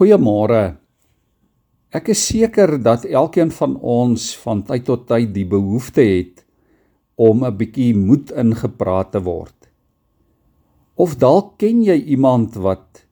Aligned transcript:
Goeiemôre. 0.00 0.78
Ek 1.92 2.06
is 2.14 2.20
seker 2.24 2.78
dat 2.80 3.02
elkeen 3.04 3.50
van 3.52 3.74
ons 3.84 4.30
van 4.40 4.62
tyd 4.64 4.86
tot 4.86 5.02
tyd 5.04 5.34
die 5.34 5.44
behoefte 5.44 6.00
het 6.00 6.38
om 7.20 7.44
'n 7.44 7.52
bietjie 7.58 7.92
moed 7.92 8.30
ingepraat 8.32 9.10
te 9.12 9.20
word. 9.20 9.68
Of 10.96 11.18
dalk 11.20 11.58
ken 11.60 11.82
jy 11.84 11.98
iemand 12.16 12.56
wat 12.56 13.04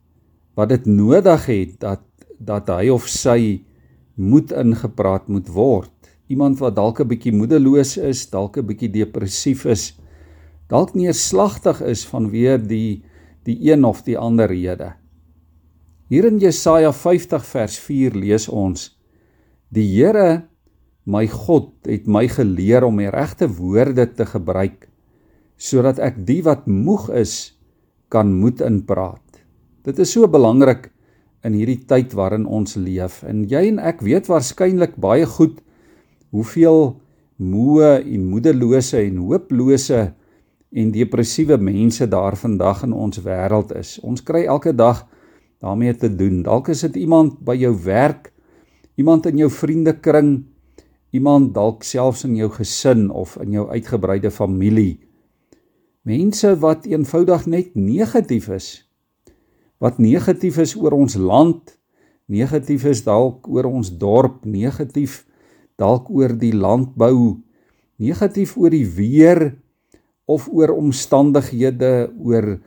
wat 0.57 0.71
dit 0.73 0.87
nodig 0.87 1.45
het 1.47 1.75
dat 1.81 2.01
dat 2.41 2.73
hy 2.73 2.89
of 2.89 3.05
sy 3.05 3.61
moed 4.17 4.53
ingepraat 4.53 5.29
moet 5.29 5.49
word. 5.53 5.93
Iemand 6.33 6.57
wat 6.59 6.77
dalk 6.77 7.01
'n 7.01 7.09
bietjie 7.09 7.37
moedeloos 7.37 7.99
is, 7.99 8.31
dalk 8.31 8.57
'n 8.57 8.67
bietjie 8.67 8.89
depressief 8.89 9.67
is, 9.67 9.93
dalk 10.69 10.95
neerslagtig 10.95 11.83
is 11.83 12.07
vanweë 12.09 12.57
die 12.67 13.03
die 13.45 13.59
een 13.73 13.85
of 13.85 14.01
die 14.09 14.17
ander 14.17 14.49
rede. 14.49 14.95
Hier 16.09 16.25
in 16.25 16.39
Jesaja 16.41 16.89
50 16.89 17.43
vers 17.45 17.75
4 17.85 18.15
lees 18.17 18.47
ons: 18.49 18.87
Die 19.69 19.85
Here, 19.85 20.49
my 21.05 21.27
God, 21.29 21.75
het 21.85 22.07
my 22.09 22.23
geleer 22.33 22.87
om 22.87 22.97
die 22.97 23.11
regte 23.13 23.49
woorde 23.59 24.07
te 24.17 24.25
gebruik 24.29 24.87
sodat 25.59 25.99
ek 25.99 26.21
die 26.23 26.39
wat 26.47 26.69
moeg 26.71 27.09
is 27.19 27.33
kan 28.15 28.31
moed 28.31 28.63
inpraat. 28.63 29.41
Dit 29.83 29.99
is 29.99 30.13
so 30.15 30.29
belangrik 30.31 30.87
in 31.45 31.57
hierdie 31.59 31.83
tyd 31.91 32.15
waarin 32.15 32.47
ons 32.47 32.79
leef 32.79 33.21
en 33.27 33.43
jy 33.51 33.65
en 33.73 33.81
ek 33.83 34.01
weet 34.07 34.31
waarskynlik 34.31 34.95
baie 35.03 35.27
goed 35.27 35.59
hoeveel 36.31 36.95
moe 37.43 37.91
en 37.99 38.31
moedelose 38.31 39.03
en 39.03 39.19
hooplose 39.27 40.01
en 40.73 40.95
depressiewe 40.95 41.59
mense 41.59 42.07
daar 42.07 42.39
vandag 42.39 42.87
in 42.87 42.95
ons 42.95 43.21
wêreld 43.27 43.75
is. 43.77 43.99
Ons 44.07 44.23
kry 44.23 44.47
elke 44.47 44.73
dag 44.73 45.05
daarmee 45.63 45.95
te 45.97 46.11
doen. 46.15 46.43
Dalk 46.47 46.71
is 46.73 46.85
dit 46.87 46.97
iemand 47.05 47.41
by 47.45 47.57
jou 47.59 47.75
werk, 47.85 48.33
iemand 48.99 49.27
in 49.27 49.39
jou 49.43 49.51
vriendekring, 49.51 50.47
iemand 51.15 51.55
dalk 51.57 51.87
selfs 51.87 52.25
in 52.29 52.37
jou 52.37 52.51
gesin 52.53 53.09
of 53.11 53.37
in 53.43 53.57
jou 53.57 53.69
uitgebreide 53.71 54.31
familie. 54.31 54.99
Mense 56.09 56.55
wat 56.63 56.87
eenvoudig 56.89 57.47
net 57.47 57.75
negatief 57.75 58.49
is. 58.55 58.69
Wat 59.79 59.99
negatief 60.03 60.59
is 60.59 60.75
oor 60.77 60.97
ons 60.97 61.17
land, 61.21 61.75
negatief 62.27 62.85
is 62.89 63.05
dalk 63.07 63.47
oor 63.49 63.69
ons 63.71 63.91
dorp, 63.99 64.45
negatief 64.45 65.23
dalk 65.79 66.11
oor 66.11 66.35
die 66.35 66.53
landbou, 66.53 67.39
negatief 67.99 68.57
oor 68.59 68.75
die 68.75 68.87
weer 68.87 69.53
of 70.29 70.49
oor 70.53 70.75
omstandighede, 70.75 72.11
oor 72.19 72.59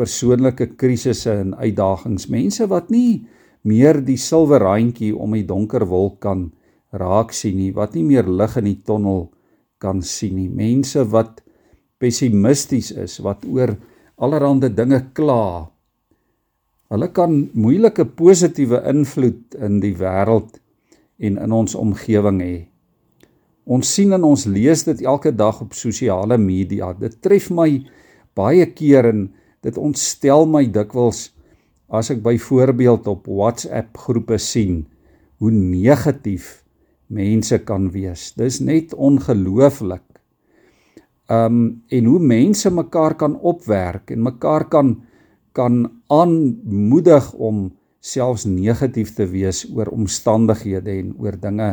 persoonlike 0.00 0.72
krisisse 0.80 1.34
en 1.42 1.52
uitdagings. 1.60 2.30
Mense 2.32 2.66
wat 2.70 2.88
nie 2.92 3.26
meer 3.68 4.00
die 4.04 4.18
silwer 4.20 4.64
randjie 4.64 5.12
om 5.12 5.36
die 5.36 5.44
donker 5.44 5.84
wolk 5.90 6.22
kan 6.24 6.48
raak 6.96 7.34
sien 7.36 7.58
nie, 7.60 7.70
wat 7.76 7.94
nie 7.94 8.06
meer 8.06 8.26
lig 8.26 8.56
in 8.58 8.70
die 8.70 8.80
tonnel 8.86 9.28
kan 9.80 10.00
sien 10.02 10.38
nie. 10.38 10.48
Mense 10.48 11.04
wat 11.12 11.42
pessimisties 12.00 12.90
is, 12.96 13.18
wat 13.20 13.44
oor 13.44 13.76
allerlei 14.20 14.72
dinge 14.72 15.02
kla. 15.16 15.68
Hulle 16.90 17.08
kan 17.14 17.36
moeilike 17.54 18.08
positiewe 18.18 18.80
invloed 18.90 19.54
in 19.62 19.78
die 19.84 19.94
wêreld 19.94 20.58
en 21.20 21.36
in 21.38 21.52
ons 21.54 21.76
omgewing 21.78 22.40
hê. 22.42 22.56
Ons 23.70 23.92
sien 23.94 24.10
en 24.16 24.24
ons 24.26 24.46
lees 24.50 24.82
dit 24.88 25.02
elke 25.06 25.30
dag 25.30 25.60
op 25.62 25.76
sosiale 25.78 26.40
media. 26.40 26.90
Dit 26.96 27.20
tref 27.22 27.50
my 27.54 27.68
baie 28.34 28.66
keer 28.74 29.06
in 29.12 29.28
Dit 29.60 29.76
ontstel 29.76 30.46
my 30.48 30.64
dikwels 30.72 31.28
as 31.92 32.08
ek 32.12 32.22
byvoorbeeld 32.24 33.08
op 33.10 33.26
WhatsApp 33.28 33.98
groepe 34.06 34.38
sien 34.40 34.84
hoe 35.40 35.50
negatief 35.52 36.60
mense 37.10 37.58
kan 37.66 37.90
wees. 37.92 38.30
Dis 38.38 38.60
net 38.64 38.94
ongelooflik. 38.94 40.04
Um 41.30 41.82
en 41.92 42.08
hoe 42.08 42.20
mense 42.22 42.70
mekaar 42.72 43.16
kan 43.18 43.36
opwerk 43.36 44.10
en 44.14 44.24
mekaar 44.26 44.68
kan 44.70 44.96
kan 45.52 45.82
aanmoedig 46.06 47.32
om 47.34 47.72
selfs 48.00 48.46
negatief 48.46 49.12
te 49.16 49.26
wees 49.26 49.64
oor 49.74 49.90
omstandighede 49.92 50.92
en 50.94 51.10
oor 51.18 51.36
dinge 51.36 51.72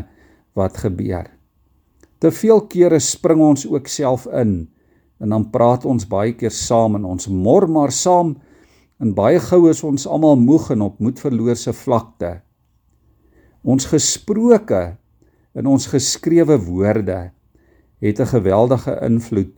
wat 0.58 0.80
gebeur. 0.82 1.30
Te 2.18 2.32
veel 2.34 2.64
kere 2.68 3.00
spring 3.00 3.44
ons 3.46 3.68
ook 3.70 3.88
self 3.88 4.26
in 4.34 4.66
en 5.20 5.30
dan 5.34 5.50
praat 5.50 5.86
ons 5.86 6.08
baie 6.08 6.34
keer 6.38 6.54
saam 6.54 6.98
en 7.00 7.06
ons 7.06 7.28
mor 7.28 7.68
maar 7.70 7.92
saam 7.92 8.36
en 9.02 9.14
baie 9.18 9.40
gou 9.42 9.68
is 9.70 9.84
ons 9.86 10.08
almal 10.10 10.38
moeg 10.42 10.72
en 10.74 10.86
op 10.88 11.00
moedverloorse 11.04 11.74
vlakte. 11.74 12.40
Ons 13.62 13.90
gesproke 13.90 14.98
en 15.58 15.70
ons 15.70 15.90
geskrewe 15.90 16.58
woorde 16.66 17.32
het 18.02 18.20
'n 18.20 18.32
geweldige 18.34 19.00
invloed 19.02 19.54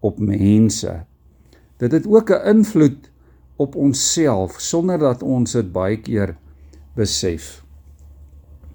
op 0.00 0.18
mense. 0.18 1.04
Dit 1.76 1.92
het 1.92 2.06
ook 2.06 2.30
'n 2.30 2.48
invloed 2.56 3.10
op 3.56 3.76
onsself 3.76 4.60
sonder 4.60 4.98
dat 4.98 5.22
ons 5.22 5.52
dit 5.52 5.72
baie 5.72 6.00
keer 6.00 6.36
besef. 6.94 7.64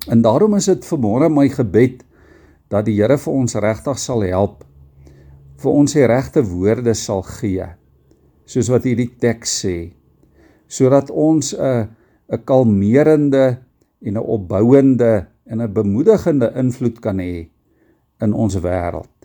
En 0.07 0.21
daarom 0.21 0.55
is 0.55 0.65
dit 0.65 0.85
vanmôre 0.85 1.29
my 1.29 1.49
gebed 1.49 2.03
dat 2.67 2.85
die 2.85 3.01
Here 3.01 3.17
vir 3.17 3.33
ons 3.33 3.55
regtig 3.55 3.99
sal 3.99 4.21
help 4.21 4.63
vir 5.61 5.71
ons 5.71 5.93
die 5.93 6.07
regte 6.07 6.43
woorde 6.45 6.93
sal 6.95 7.23
gee 7.39 7.67
soos 8.49 8.69
wat 8.73 8.85
hierdie 8.87 9.11
teks 9.21 9.55
sê 9.63 9.77
sodat 10.69 11.09
ons 11.09 11.53
'n 11.53 11.89
'n 12.29 12.43
kalmerende 12.45 13.45
en 14.05 14.13
'n 14.17 14.25
opbouende 14.35 15.27
en 15.45 15.61
'n 15.61 15.73
bemoedigende 15.73 16.53
invloed 16.55 16.99
kan 17.01 17.17
hê 17.17 17.49
in 18.21 18.33
ons 18.33 18.55
wêreld. 18.55 19.17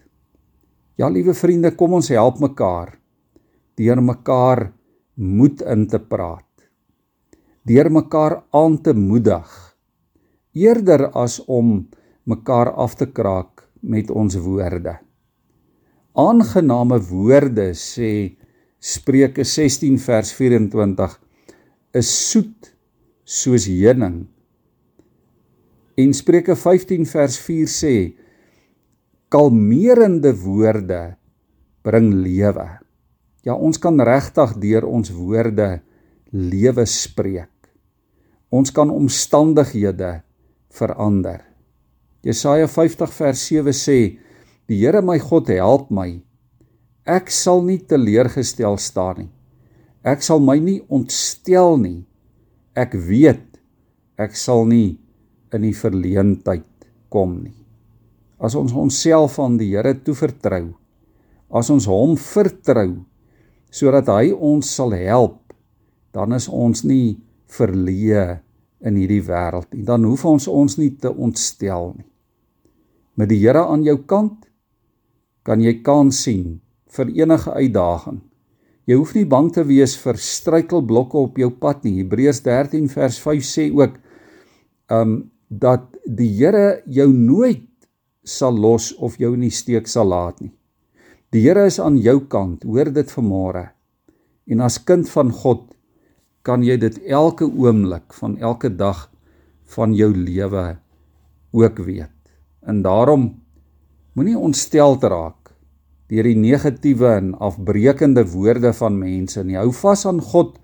Ja, 0.96 1.08
liewe 1.08 1.34
vriende, 1.34 1.74
kom 1.74 1.92
ons 1.92 2.08
help 2.08 2.38
mekaar 2.40 2.98
deur 3.76 4.02
mekaar 4.02 4.72
moed 5.14 5.62
in 5.62 5.86
te 5.86 5.98
praat. 5.98 6.46
Deur 7.66 7.90
mekaar 7.90 8.44
aan 8.50 8.82
te 8.82 8.94
moedig 8.94 9.50
eerder 10.52 11.10
as 11.10 11.40
om 11.46 11.88
mekaar 12.24 12.70
af 12.70 12.94
te 12.94 13.06
kraak 13.06 13.66
met 13.80 14.10
ons 14.10 14.36
woorde 14.36 15.03
aangename 16.14 17.00
woorde 17.10 17.72
sê 17.74 18.36
Spreuke 18.78 19.44
16 19.44 19.98
vers 19.98 20.30
24 20.36 21.16
is 21.98 22.10
soet 22.30 22.70
soos 23.24 23.66
heuning. 23.66 24.26
En 25.98 26.12
Spreuke 26.14 26.54
15 26.58 27.06
vers 27.08 27.38
4 27.40 27.70
sê 27.70 27.94
kalmerende 29.32 30.34
woorde 30.44 31.16
bring 31.82 32.12
lewe. 32.14 32.68
Ja, 33.44 33.56
ons 33.56 33.80
kan 33.80 33.98
regtig 34.00 34.54
deur 34.62 34.86
ons 34.86 35.10
woorde 35.14 35.80
lewe 36.30 36.84
spreek. 36.86 37.50
Ons 38.54 38.70
kan 38.70 38.90
omstandighede 38.92 40.20
verander. 40.70 41.42
Jesaja 42.24 42.68
50 42.70 43.10
vers 43.18 43.48
7 43.50 43.74
sê 43.74 43.98
Die 44.64 44.80
Here 44.80 45.02
my 45.04 45.18
God 45.20 45.50
help 45.52 45.90
my. 45.92 46.22
Ek 47.04 47.28
sal 47.28 47.60
nie 47.66 47.82
teleurgestel 47.84 48.78
staan 48.80 49.26
nie. 49.26 49.32
Ek 50.04 50.24
sal 50.24 50.40
my 50.40 50.56
nie 50.56 50.78
ontstel 50.88 51.76
nie. 51.80 52.00
Ek 52.72 52.96
weet 52.96 53.60
ek 54.16 54.32
sal 54.38 54.64
nie 54.68 54.96
in 55.52 55.66
die 55.66 55.74
verleentheid 55.76 56.86
kom 57.12 57.42
nie. 57.42 57.58
As 58.40 58.56
ons 58.56 58.72
onsself 58.72 59.36
aan 59.42 59.58
die 59.60 59.68
Here 59.74 59.92
toevertrou, 60.00 60.72
as 61.52 61.68
ons 61.70 61.84
hom 61.90 62.16
vertrou 62.16 63.04
sodat 63.74 64.08
hy 64.08 64.32
ons 64.32 64.68
sal 64.70 64.94
help, 64.96 65.52
dan 66.14 66.32
is 66.32 66.48
ons 66.48 66.84
nie 66.86 67.18
verleë 67.52 68.40
in 68.86 68.96
hierdie 68.96 69.22
wêreld 69.26 69.68
nie. 69.74 69.84
Dan 69.84 70.08
hoef 70.08 70.24
ons 70.30 70.48
ons 70.48 70.78
nie 70.80 70.92
te 70.96 71.12
ontstel 71.12 71.92
nie. 71.98 72.08
Met 73.20 73.28
die 73.28 73.42
Here 73.44 73.66
aan 73.68 73.84
jou 73.84 73.98
kant 74.08 74.48
kan 75.44 75.60
jy 75.60 75.78
kans 75.84 76.22
sien 76.24 76.60
vir 76.94 77.10
enige 77.12 77.52
uitdaging. 77.52 78.22
Jy 78.88 78.96
hoef 79.00 79.14
nie 79.16 79.26
bang 79.28 79.50
te 79.52 79.64
wees 79.64 79.94
vir 80.00 80.18
struikelblokke 80.20 81.20
op 81.20 81.38
jou 81.40 81.50
pad 81.60 81.84
nie. 81.84 82.02
Hebreërs 82.02 82.42
13 82.44 82.88
vers 82.92 83.20
5 83.20 83.46
sê 83.48 83.68
ook 83.72 83.96
um 84.92 85.14
dat 85.48 85.86
die 86.04 86.32
Here 86.36 86.82
jou 86.90 87.08
nooit 87.12 87.68
sal 88.24 88.56
los 88.56 88.92
of 88.98 89.16
jou 89.20 89.34
in 89.36 89.44
die 89.46 89.52
steek 89.52 89.88
sal 89.88 90.08
laat 90.10 90.40
nie. 90.40 90.52
Die 91.32 91.44
Here 91.44 91.66
is 91.68 91.78
aan 91.80 91.96
jou 92.00 92.18
kant, 92.30 92.64
hoor 92.64 92.90
dit 92.92 93.10
vanmôre. 93.12 93.68
En 94.48 94.60
as 94.64 94.78
kind 94.78 95.08
van 95.12 95.32
God 95.32 95.70
kan 96.44 96.64
jy 96.64 96.76
dit 96.80 96.98
elke 97.08 97.46
oomblik 97.48 98.12
van 98.20 98.36
elke 98.40 98.68
dag 98.68 99.06
van 99.76 99.94
jou 99.96 100.10
lewe 100.12 100.76
ook 101.54 101.78
weet. 101.86 102.12
En 102.68 102.82
daarom 102.84 103.43
Moenie 104.14 104.36
ontstel 104.38 104.94
raak 105.02 105.50
deur 106.12 106.26
die 106.28 106.38
negatiewe 106.38 107.08
en 107.18 107.32
afbreekende 107.42 108.22
woorde 108.30 108.70
van 108.78 108.94
mense 108.94 109.42
nie. 109.42 109.56
Hou 109.58 109.72
vas 109.74 110.04
aan 110.06 110.20
God 110.22 110.60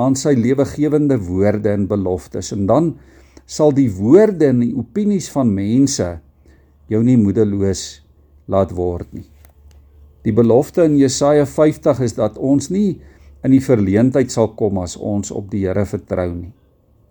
aan 0.00 0.14
sy 0.16 0.32
lewegewende 0.38 1.18
woorde 1.20 1.74
en 1.74 1.84
beloftes 1.90 2.54
en 2.54 2.64
dan 2.70 2.94
sal 3.44 3.74
die 3.76 3.90
woorde 3.92 4.48
en 4.48 4.62
die 4.64 4.72
opinies 4.72 5.28
van 5.34 5.50
mense 5.52 6.06
jou 6.88 7.02
nie 7.04 7.18
moedeloos 7.20 7.82
laat 8.48 8.72
word 8.72 9.12
nie. 9.12 9.26
Die 10.24 10.32
belofte 10.32 10.86
in 10.88 10.96
Jesaja 10.96 11.44
50 11.44 12.00
is 12.08 12.16
dat 12.16 12.40
ons 12.40 12.70
nie 12.72 13.02
in 13.44 13.52
die 13.52 13.64
verleentheid 13.64 14.32
sal 14.32 14.54
kom 14.56 14.80
as 14.80 14.96
ons 14.96 15.28
op 15.28 15.52
die 15.52 15.66
Here 15.66 15.84
vertrou 15.84 16.30
nie. 16.32 16.54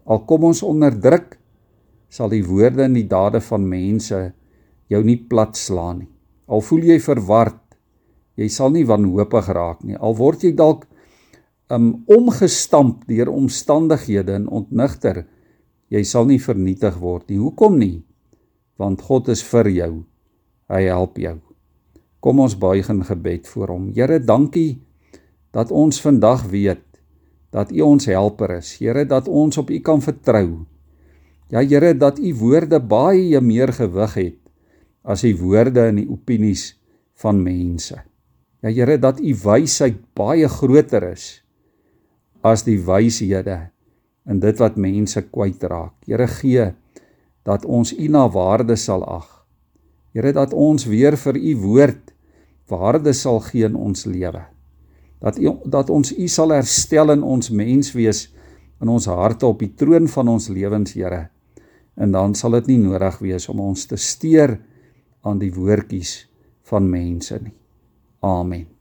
Al 0.09 0.25
kom 0.25 0.49
ons 0.49 0.63
onder 0.65 0.95
druk, 0.97 1.35
sal 2.09 2.33
die 2.33 2.41
woorde 2.41 2.87
en 2.87 2.97
die 2.97 3.05
dade 3.05 3.43
van 3.45 3.69
mense 3.69 4.31
jou 4.91 5.03
nie 5.03 5.17
plat 5.29 5.55
slaan 5.57 6.03
nie. 6.03 6.11
Al 6.47 6.63
voel 6.63 6.85
jy 6.87 6.99
verward, 7.03 7.59
jy 8.39 8.47
sal 8.51 8.71
nie 8.71 8.85
wanhoopig 8.87 9.49
raak 9.51 9.83
nie. 9.83 9.97
Al 9.99 10.15
word 10.15 10.45
jy 10.45 10.53
dalk 10.55 10.85
um 11.73 12.05
omgestamp 12.07 13.03
deur 13.09 13.31
omstandighede 13.33 14.37
en 14.37 14.47
ontnigter, 14.47 15.25
jy 15.91 16.03
sal 16.07 16.27
nie 16.29 16.39
vernietig 16.39 16.95
word 17.01 17.27
nie. 17.27 17.41
Hoekom 17.41 17.75
nie? 17.79 17.99
Want 18.79 19.03
God 19.03 19.31
is 19.33 19.43
vir 19.43 19.71
jou. 19.73 19.91
Hy 20.71 20.81
help 20.87 21.19
jou. 21.19 21.37
Kom 22.23 22.39
ons 22.43 22.55
buig 22.59 22.87
in 22.91 23.03
gebed 23.07 23.47
voor 23.51 23.73
hom. 23.75 23.91
Here, 23.95 24.19
dankie 24.19 24.79
dat 25.55 25.71
ons 25.71 25.99
vandag 26.03 26.47
weet 26.51 26.83
dat 27.55 27.71
U 27.71 27.81
ons 27.81 28.07
helper 28.09 28.57
is. 28.57 28.73
Here, 28.79 29.05
dat 29.07 29.27
ons 29.27 29.57
op 29.57 29.71
U 29.71 29.79
kan 29.83 30.03
vertrou. 30.03 30.65
Ja 31.51 31.63
Here, 31.63 31.93
dat 31.95 32.19
U 32.19 32.33
woorde 32.39 32.79
baie 32.79 33.41
meer 33.41 33.71
gewig 33.73 34.19
het 34.19 34.46
as 35.07 35.23
die 35.23 35.35
woorde 35.39 35.87
en 35.89 36.01
die 36.01 36.09
opinies 36.11 36.73
van 37.21 37.39
mense. 37.41 37.95
Ja 38.65 38.73
Here, 38.73 38.97
dat 38.99 39.21
U 39.21 39.33
wysheid 39.43 40.01
baie 40.17 40.47
groter 40.51 41.05
is 41.13 41.41
as 42.45 42.63
die 42.65 42.77
wyshede 42.79 43.69
in 44.27 44.41
dit 44.43 44.59
wat 44.59 44.77
mense 44.79 45.21
kwytraak. 45.31 45.93
Here 46.07 46.27
gee 46.39 46.67
dat 47.47 47.65
ons 47.65 47.93
U 47.95 48.07
na 48.11 48.25
waarde 48.31 48.75
sal 48.75 49.05
ag. 49.07 49.27
Here 50.13 50.33
dat 50.35 50.53
ons 50.53 50.87
weer 50.89 51.17
vir 51.17 51.39
U 51.39 51.55
woord 51.63 52.13
waarde 52.67 53.13
sal 53.15 53.39
gee 53.47 53.65
in 53.67 53.77
ons 53.79 54.05
lewe. 54.09 54.43
Dat 55.23 55.39
U 55.39 55.55
dat 55.65 55.89
ons 55.93 56.11
U 56.11 56.27
sal 56.27 56.53
herstel 56.57 57.15
in 57.15 57.23
ons 57.23 57.49
menswees 57.49 58.27
in 58.81 58.91
ons 58.93 59.07
harte 59.09 59.47
op 59.47 59.63
die 59.63 59.71
troon 59.73 60.05
van 60.11 60.35
ons 60.35 60.51
lewens, 60.53 60.93
Here 60.93 61.29
en 61.97 62.11
dan 62.13 62.35
sal 62.37 62.53
dit 62.59 62.73
nie 62.73 62.81
nodig 62.81 63.17
wees 63.25 63.47
om 63.49 63.61
ons 63.71 63.87
te 63.89 63.97
steur 63.97 64.57
aan 65.21 65.39
die 65.39 65.53
woordjies 65.53 66.27
van 66.67 66.89
mense 66.89 67.39
nie. 67.41 67.53
Amen. 68.19 68.76